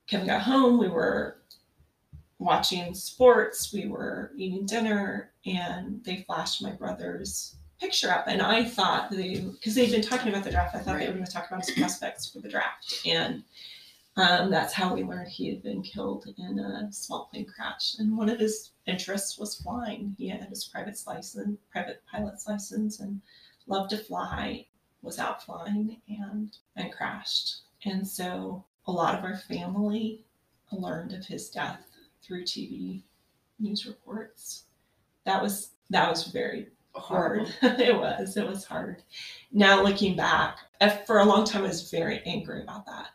[0.07, 1.37] Kevin got home, we were
[2.43, 8.25] watching sports, we were eating dinner, and they flashed my brother's picture up.
[8.27, 11.13] And I thought they, because they'd been talking about the draft, I thought they were
[11.13, 13.01] going to talk about his prospects for the draft.
[13.05, 13.43] And
[14.15, 17.95] um, that's how we learned he had been killed in a small plane crash.
[17.97, 20.15] And one of his interests was flying.
[20.17, 23.21] He had his private license, private pilot's license, and
[23.67, 24.67] loved to fly.
[25.01, 27.63] Was out flying and and crashed.
[27.83, 30.23] And so a lot of our family
[30.71, 31.81] learned of his death
[32.25, 33.01] through TV
[33.59, 34.63] news reports.
[35.25, 37.53] That was that was very hard.
[37.61, 38.35] it was.
[38.37, 39.03] It was hard.
[39.51, 40.57] Now looking back,
[41.05, 43.07] for a long time, I was very angry about that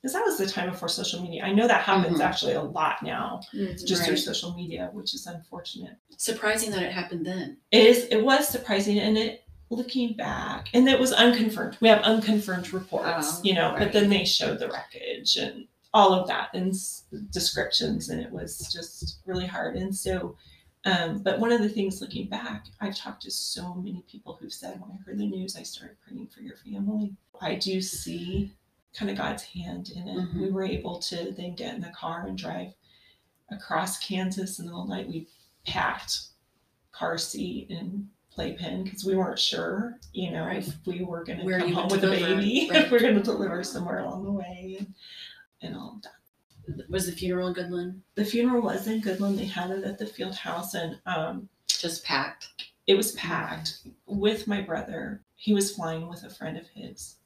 [0.00, 1.42] because that was the time before social media.
[1.44, 2.24] I know that happens Mhm.
[2.24, 5.96] actually a lot now, just through social media, which is unfortunate.
[6.16, 7.56] Surprising that it happened then.
[7.70, 8.04] It is.
[8.10, 11.76] It was surprising, and it looking back, and it was unconfirmed.
[11.80, 13.78] We have unconfirmed reports, Oh, you know, right.
[13.80, 18.30] but then they showed the wreckage and all of that and s- descriptions, and it
[18.30, 19.76] was just really hard.
[19.76, 20.36] And so,
[20.84, 24.52] um, but one of the things looking back, I've talked to so many people who've
[24.52, 27.14] said, when I heard the news, I started praying for your family.
[27.40, 28.52] I do see
[28.92, 30.16] kind of God's hand in it.
[30.18, 30.40] Mhm.
[30.42, 32.74] We were able to then get in the car and drive
[33.50, 35.08] across Kansas in the middle of the night.
[35.08, 35.28] We
[35.66, 36.18] packed
[36.92, 40.58] car seat and playpen because we weren't sure, you know, Right.
[40.66, 42.84] if we were going to come home with a baby, right.
[42.84, 44.92] if we are going to deliver somewhere along the way, and,
[45.64, 46.90] and all of that.
[46.90, 49.36] Was the funeral in Goodland The funeral was in Goodland.
[49.36, 52.48] They had it at the field house, and um, just packed?
[52.86, 55.22] it was packed with my brother.
[55.36, 57.16] He was flying with a friend of his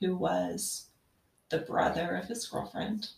[0.00, 0.88] who was
[1.48, 3.08] the brother of his girlfriend,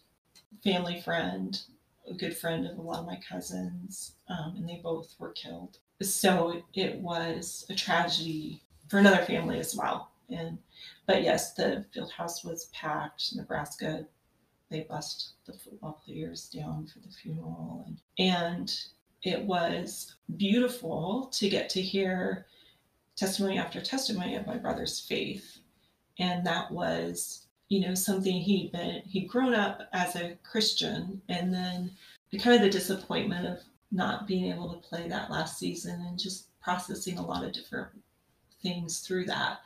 [0.63, 1.61] family friend,
[2.09, 5.79] a good friend of a lot of my cousins, um, and they both were killed.
[6.01, 10.13] So it was a tragedy for another family as well.
[10.31, 10.59] And
[11.07, 13.35] but yes, the field house was packed.
[13.35, 14.07] Nebraska,
[14.71, 18.77] they bussed the football players down for the funeral, and and
[19.23, 22.47] it was beautiful to get to hear
[23.17, 25.59] testimony after testimony of my brother's faith.
[26.19, 31.53] And that was, you know, something he'd been, he'd grown up as a Christian and
[31.53, 31.91] then
[32.41, 33.59] kind of the disappointment of
[33.91, 37.89] not being able to play that last season and just processing a lot of different
[38.63, 39.61] things through that.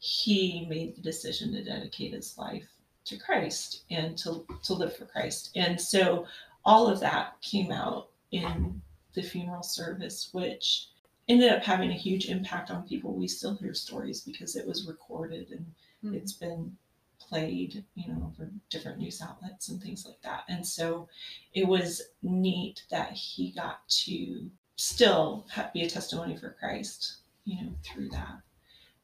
[0.00, 2.68] He made the decision to dedicate his life
[3.08, 5.50] to Christ and to, to live for Christ.
[5.56, 6.26] And so
[6.64, 8.80] all of that came out in
[9.14, 10.88] the funeral service, which
[11.28, 13.14] ended up having a huge impact on people.
[13.14, 16.14] We still hear stories because it was recorded and Mhm.
[16.16, 16.76] it's been
[17.18, 20.44] played, you know, for different news outlets and things like that.
[20.48, 21.08] And so
[21.52, 27.74] it was neat that he got to still be a testimony for Christ, you know,
[27.82, 28.40] through that.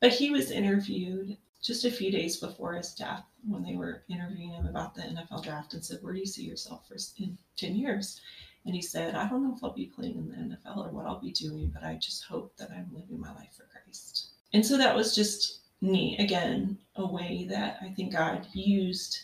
[0.00, 4.52] But he was interviewed just a few days before his death when they were interviewing
[4.52, 7.74] him about the NFL draft and said, Where do you see yourself for in 10
[7.74, 8.20] years?
[8.66, 11.06] And he said, I don't know if I'll be playing in the NFL or what
[11.06, 14.28] I'll be doing, but I just hope that I'm living my life for Christ.
[14.52, 16.20] And so that was just neat.
[16.20, 19.18] Again, a way that I think God used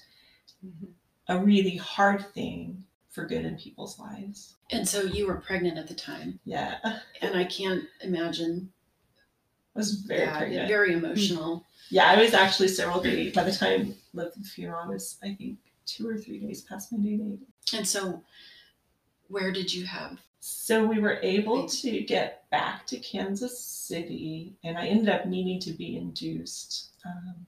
[1.28, 4.56] a really hard thing for good in people's lives.
[4.70, 6.76] And so you were pregnant at the time, Yeah,
[7.22, 8.70] and I can't imagine
[9.74, 10.68] it was very pregnant.
[10.68, 11.64] Very emotional.
[11.90, 14.80] Yeah, I was actually several days by the time left the funeral.
[14.84, 17.40] I was I think two or three days past my due date.
[17.76, 18.22] And so,
[19.28, 20.18] where did you have?
[20.38, 25.60] So we were able to get back to Kansas City, and I ended up needing
[25.60, 27.46] to be induced um,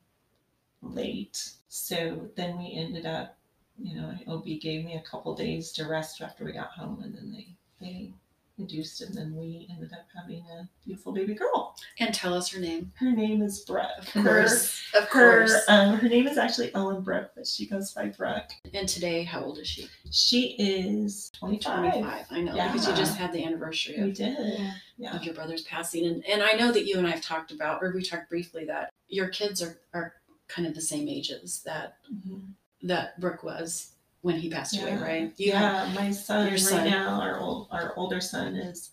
[0.83, 1.53] late.
[1.69, 3.37] So then we ended up,
[3.79, 7.15] you know, OB gave me a couple days to rest after we got home, and
[7.15, 8.13] then they they
[8.59, 11.75] induced, and then we ended up having a beautiful baby girl.
[11.99, 12.93] And tell us her name.
[12.97, 13.87] Her name is Brooke.
[13.99, 15.65] Of Her- course, of Her, course.
[15.69, 18.51] um, her name is actually Ellen Brooke, but she goes by Brooke.
[18.75, 19.88] And today, how old is she?
[20.11, 21.79] She is 25.
[21.93, 22.27] 25.
[22.31, 24.59] I know because you just had the anniversary We did.
[24.99, 25.17] Yeah.
[25.17, 27.83] of your brother's passing, and and I know that you and I have talked about,
[27.83, 30.15] or we talked briefly that your kids are are
[30.49, 32.53] kind of the same ages that Mhm.
[32.83, 33.92] that Brook was
[34.23, 35.03] when he passed away, Yeah.
[35.03, 35.33] right?
[35.37, 36.89] You have- yeah, my son your right son.
[36.91, 38.91] now, our old, our older son is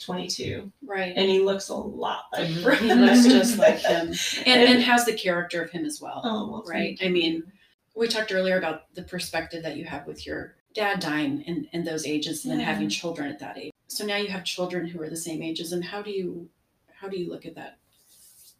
[0.00, 1.14] 22, right.
[1.16, 2.78] and he looks a lot like Mhm.
[2.78, 4.08] He looks just like him,
[4.46, 6.20] and and has the character of him as well.
[6.24, 6.98] Oh, well, Right.
[7.02, 7.44] I mean,
[7.94, 11.84] we talked earlier about the perspective that you have with your dad dying in, in
[11.84, 13.72] those ages and then having children at that age.
[13.88, 16.48] So now you have children who are the same ages and how do you
[16.94, 17.78] how do you look at that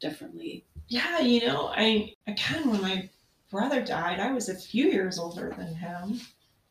[0.00, 0.64] differently?
[0.88, 3.08] yeah, you know, I I again when my
[3.52, 6.20] brother died, I was a few years older than him.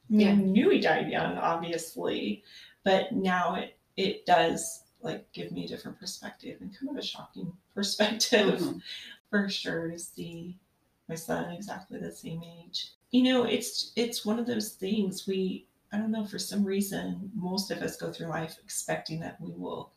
[0.09, 0.35] I mean, Yeah.
[0.35, 2.43] Knew he died young, obviously,
[2.83, 7.01] but now it it does like give me a different perspective and kind of a
[7.01, 8.59] shocking perspective.
[8.59, 8.81] Mhm.
[9.29, 10.59] for sure to see
[11.07, 12.89] my son exactly the same age.
[13.11, 17.31] You know, it's it's one of those things we I don't know for some reason
[17.35, 19.91] most of us go through life expecting that we will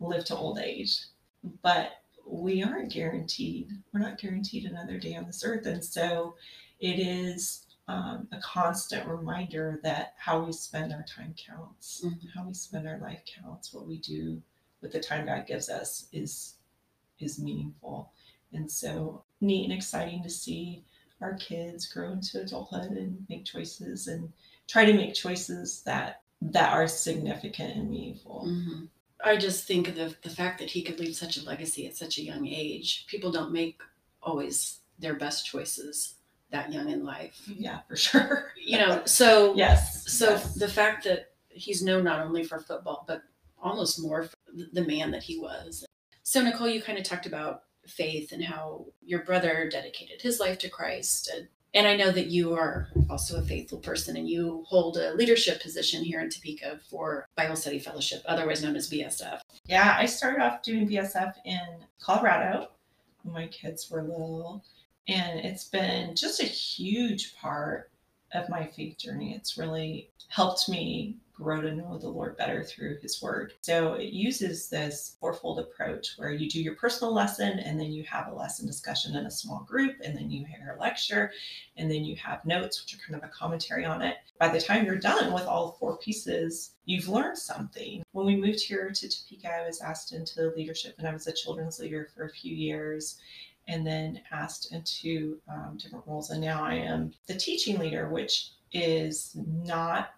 [0.00, 1.06] live to old age,
[1.62, 3.70] but we aren't guaranteed.
[3.92, 6.36] We're not guaranteed another day on this earth, and so
[6.80, 12.30] it is um, a constant reminder that how we spend our time counts, Mhm.
[12.34, 13.74] how we spend our life counts.
[13.74, 14.40] What we do
[14.80, 16.54] with the time God gives us is
[17.20, 18.10] is meaningful.
[18.52, 20.84] And so neat and exciting to see
[21.20, 24.32] our kids grow into adulthood and make choices and
[24.66, 28.44] try to make choices that that are significant and meaningful.
[28.46, 28.88] Mhm.
[29.24, 31.96] I just think of the, the fact that he could leave such a legacy at
[31.96, 33.06] such a young age.
[33.08, 33.80] People don't make
[34.22, 36.14] always their best choices
[36.50, 37.40] that young in life.
[37.48, 37.62] Mm-hmm.
[37.62, 38.52] Yeah, for sure.
[38.56, 40.10] You know, so Yes.
[40.10, 40.54] So yes.
[40.54, 43.22] the fact that he's known not only for football, but
[43.62, 45.84] almost more for the- the man that he was.
[46.22, 50.58] So Nicoel, you kind of talked about faith and how your brother dedicated his life
[50.60, 51.30] to Christ.
[51.74, 55.60] And, I know that you are also a faithful person and you hold a leadership
[55.60, 59.40] position here in Topeka for Bible Study Fellowship, otherwise known as BSF.
[59.66, 61.60] Yeah, I started off doing BSF in
[62.00, 62.68] Colorado
[63.22, 64.64] when my kids were little.
[65.08, 67.90] And it's been just a huge part
[68.32, 69.34] of my faith journey.
[69.34, 73.54] It's really helped me grow to know the Lord better through His Word.
[73.62, 78.04] So it uses this fourfold approach where you do your personal lesson and then you
[78.04, 81.32] have a lesson discussion in a small group and then you hear a lecture
[81.76, 84.16] and then you have notes, which are kind of a commentary on it.
[84.38, 88.04] By the time you're done with all four pieces, you've learned something.
[88.12, 91.32] When we moved here to Topeka, I was asked into leadership and I was a
[91.32, 93.18] children's leader for a few years
[93.66, 96.30] and then asked into um, different roles.
[96.30, 100.10] And now I am the teaching leader, which is not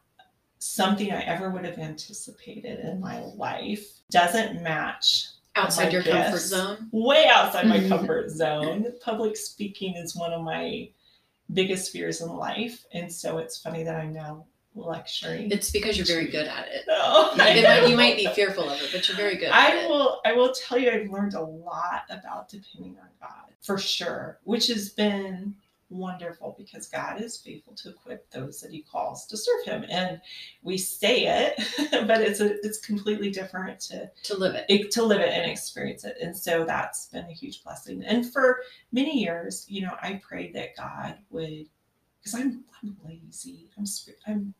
[0.58, 3.86] something I ever would have anticipated in my life.
[4.10, 6.88] Doesn't match Outside your comfort zone.
[6.92, 7.88] way outside my mm-hmm.
[7.88, 8.92] comfort zone.
[9.02, 10.88] Public speaking is one of my
[11.52, 12.84] biggest fears in life.
[12.92, 15.50] And so it's funny that I'm now lecturing.
[15.50, 16.84] It's because you're very good at it.
[16.90, 19.76] Oh, no, might- you might be fearful of it, but you're very good at I
[19.76, 19.88] it.
[19.88, 24.38] will I will tell you I've learned a lot about depending on God for sure,
[24.44, 25.54] which has been
[25.88, 29.84] wonderful because God is faithful to equip those that he calls to serve him.
[29.88, 30.20] And
[30.62, 31.56] we say it,
[32.06, 34.90] but it's a, it's completely different to To live it.
[34.92, 36.16] to live it and experience it.
[36.20, 38.02] And so that's been a huge blessing.
[38.04, 38.60] And for
[38.92, 41.66] many years, you know, I prayed that God would,
[42.18, 43.70] because I'm I'm lazy.
[43.78, 43.84] I'm
[44.26, 44.54] I'm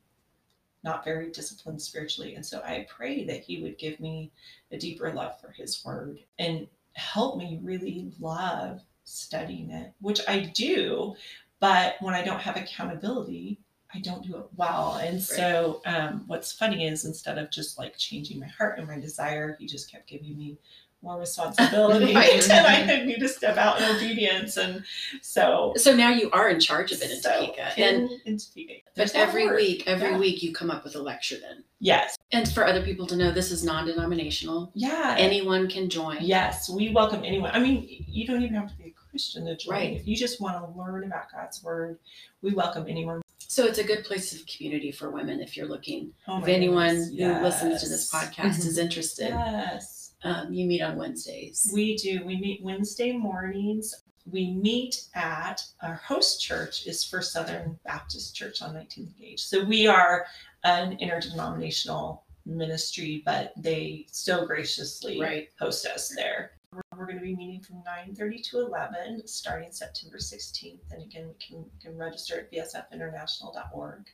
[0.84, 4.30] not very disciplined spiritually, and so I pray that He would give me
[4.70, 10.52] a deeper love for His Word and help me really love studying it, which I
[10.54, 11.14] do.
[11.58, 13.58] But when I don't have accountability,
[13.94, 14.96] I don't do it well.
[14.96, 18.98] And so, um, what's funny is instead of just like changing my heart and my
[18.98, 20.58] desire, he just kept giving me
[21.02, 22.50] more responsibility Right.
[22.50, 24.56] and I need to step out in obedience.
[24.56, 24.84] And
[25.22, 27.78] so, So now you are in charge of it in so Topeka.
[27.78, 28.72] And in, in Topeka.
[28.96, 30.18] but every week, every Yeah.
[30.18, 31.62] week you come up with a lecture then.
[31.78, 32.16] Yes.
[32.32, 34.72] And for other people to know, this is non-denominational.
[34.74, 35.14] Yeah.
[35.18, 36.18] Anyone can join.
[36.20, 37.50] Yes, we welcome anyone.
[37.52, 39.74] I mean, you don't even have to be a Christian to join.
[39.74, 39.92] Right.
[39.96, 41.98] If you just want to learn about God's word,
[42.42, 43.22] we welcome anyone.
[43.38, 46.12] So it's a good place of community for women if you're looking.
[46.26, 48.24] Oh if anyone goodness, who listens to this yes.
[48.24, 48.80] podcast is mm-hmm.
[48.86, 49.95] interested, Yes.
[50.26, 51.70] Um, you meet on Wednesdays.
[51.72, 52.24] We do.
[52.26, 53.94] We meet Wednesday mornings.
[54.28, 59.40] We meet at our host church is First Southern Baptist Church on 19th Gage.
[59.40, 60.26] So we are
[60.64, 65.48] an interdenominational ministry, but they so graciously Right.
[65.60, 66.50] host us there.
[66.72, 70.80] We're, we're going to be meeting from 9:30 to 11, starting September 16th.
[70.90, 74.06] And again, we can, you can register at bsfinternational.org.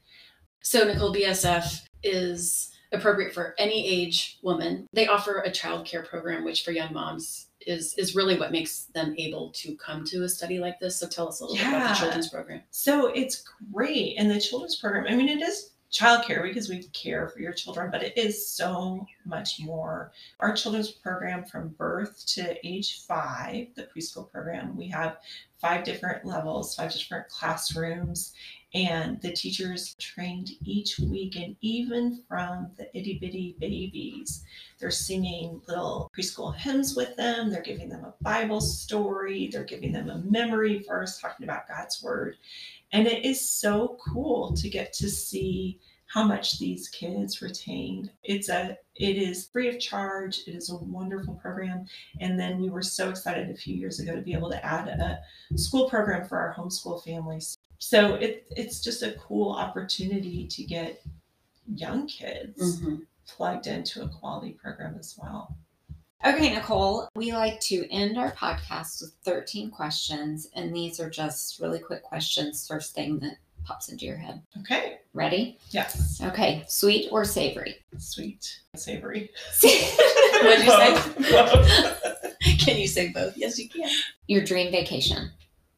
[0.61, 4.87] So Nicoel BSF is appropriate for any age woman.
[4.93, 8.85] They offer a child care program, which for young moms is is really what makes
[8.95, 10.99] them able to come to a study like this.
[10.99, 12.63] So tell us a little bit about the children's program.
[12.71, 14.17] So it's great.
[14.19, 17.91] And the children's program, I mean, it is childcare because we care for your children,
[17.91, 20.11] but it is so much more.
[20.41, 25.19] Our children's program from birth to age five, the preschool program, we have
[25.63, 28.35] five different levels, five different classrooms,
[28.75, 31.37] and the teachers trained each week.
[31.37, 34.45] And even from the itty bitty babies,
[34.79, 39.93] they're singing little preschool hymns with them, they're giving them a Bible story, they're giving
[39.93, 42.37] them a memory verse talking about God's word.
[42.93, 48.11] And it is so cool to get to see how much these kids retain.
[48.25, 50.43] It's a it is free of charge.
[50.47, 51.87] It is a wonderful program.
[52.21, 54.89] And then we were so excited a few years ago to be able to add
[54.89, 55.21] a
[55.57, 57.59] school program for our homeschool families.
[57.79, 61.03] So it it's just a cool opportunity to get
[61.75, 63.07] young kids Mhm.
[63.27, 65.57] plugged into a quality program as well.
[66.25, 71.59] Okay, Nicoel, we like to end our podcast with 13 questions, and these are just
[71.59, 74.43] really quick questions, first thing that pops into your head.
[74.61, 74.99] Okay.
[75.15, 75.59] Ready?
[75.71, 76.21] Yes.
[76.23, 77.77] Okay, sweet or savory?
[77.99, 78.61] Sweet.
[78.77, 79.31] Savory.
[79.63, 81.33] What'd you say?
[81.33, 82.39] Both.
[82.59, 83.37] Can you say both?
[83.37, 83.89] Yes, you can.
[84.27, 85.31] Your dream vacation?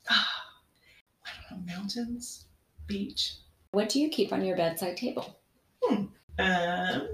[0.08, 2.46] I don't know, mountains,
[2.86, 3.36] beach,
[3.72, 5.38] What do you keep on your bedside table?
[5.82, 6.04] Hmm.
[6.38, 7.08] um,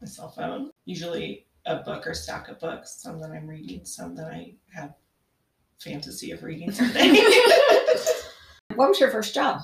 [0.00, 4.14] my cell phone, usually a book or stack of books, some that I'm reading, some
[4.16, 4.94] that I have
[5.80, 7.22] fantasy of reading someday.
[8.74, 9.60] What was your first job?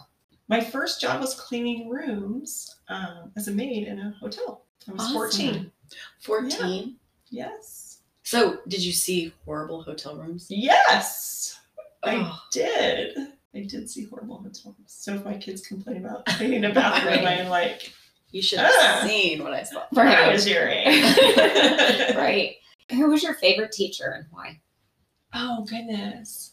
[0.49, 4.65] My first job was cleaning rooms um, as a maid in a hotel.
[4.89, 5.15] I was Awesome.
[5.15, 5.73] 14.
[6.21, 6.97] 14.
[7.31, 7.99] Yes.
[8.23, 10.47] So did you see horrible hotel rooms?
[10.51, 11.59] Yes,
[12.03, 12.39] I Oh.
[12.53, 13.17] did.
[13.55, 14.93] I did see horrible hotel rooms.
[14.95, 17.41] So if my kids complain about cleaning a bathroom, Right.
[17.41, 17.93] I'm like,
[18.31, 19.05] You should have Ah.
[19.07, 19.85] seen what I saw.
[19.97, 22.15] I was your age.
[22.15, 22.57] right.
[22.91, 24.61] Who was your favorite teacher and why?
[25.35, 26.53] Oh goodness.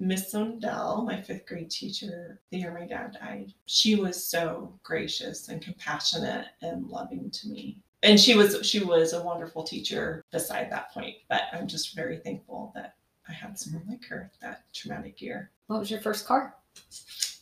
[0.00, 5.48] Miss Sondell, my fifth grade teacher, the year my dad died, she was so gracious
[5.48, 7.78] and compassionate and loving to me.
[8.02, 11.16] And she was she was a wonderful teacher beside that point.
[11.28, 12.94] But I'm just very thankful that
[13.28, 15.50] I had someone like her that traumatic year.
[15.66, 16.54] What was your first car?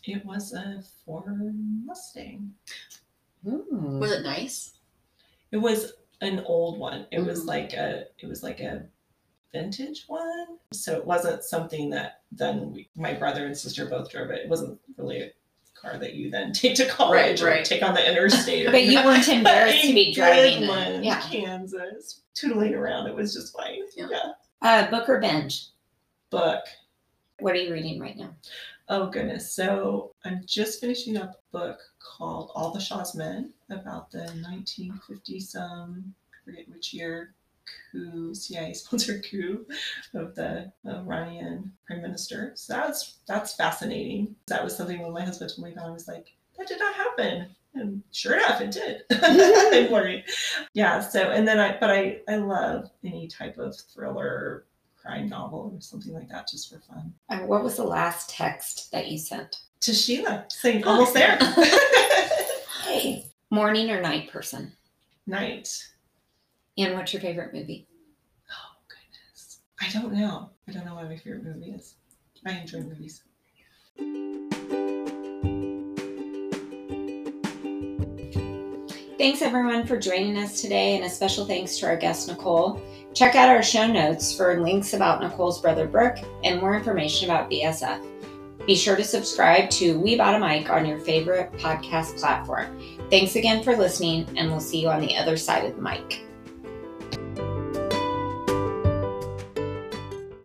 [0.04, 1.54] It was a Ford
[1.84, 2.52] Mustang.
[3.46, 3.98] Ooh.
[4.00, 4.72] Was it nice?
[5.52, 5.92] It was
[6.22, 7.06] an old one.
[7.12, 7.46] It was Mhm.
[7.46, 8.84] like a it was like a
[9.52, 10.58] vintage one.
[10.72, 14.42] So it wasn't something that then we, my brother and sister both drove it.
[14.42, 15.30] It wasn't really a
[15.74, 17.64] car that you then take to college or right.
[17.64, 18.66] take on the interstate.
[18.66, 20.68] But you weren't embarrassed to be driving good it.
[20.68, 21.20] one, Yeah.
[21.20, 23.06] Kansas, tootling around.
[23.06, 23.80] It was just fine.
[23.96, 24.08] Yeah.
[24.10, 24.32] yeah.
[24.60, 25.66] Uh, book or binge?
[26.30, 26.64] Book.
[27.40, 28.34] What are you reading right now?
[28.88, 29.52] Oh goodness.
[29.52, 35.40] So I'm just finishing up a book called All the Shah's Men about the 1950
[35.40, 37.34] some, I forget which year,
[37.92, 39.66] coup, CIA sponsored coup
[40.14, 42.52] of the Iranian prime minister.
[42.54, 44.34] So that's that's fascinating.
[44.46, 46.94] That was something when my husband told me about, I was like, that did not
[46.94, 47.48] happen.
[47.74, 49.02] And sure enough, it did.
[49.10, 50.24] I'm worried.
[50.74, 51.00] Yeah.
[51.00, 54.66] So and then I, but I I love any type of thriller,
[54.96, 57.12] crime novel or something like that, just for fun.
[57.28, 59.60] Uh, what was the last text that you sent?
[59.80, 61.38] to Sheila, saying almost there.
[62.84, 63.26] Hey.
[63.50, 64.72] Morning or night person?
[65.26, 65.68] Night.
[66.78, 67.88] And what's your favorite movie?
[68.48, 69.58] Oh goodness.
[69.80, 70.50] I don't know.
[70.68, 71.96] I don't know what my favorite movie is.
[72.46, 73.22] I enjoy movies.
[79.18, 82.80] Thanks everyone for joining us today, and a special thanks to our guest Nicoel.
[83.12, 87.50] Check out our show notes for links about Nicoel's brother Brook and more information about
[87.50, 88.00] BSF.
[88.64, 92.80] Be sure to subscribe to We Bought a Mic on your favorite podcast platform.
[93.10, 96.27] Thanks again for listening, and we'll see you on the other side of the mic.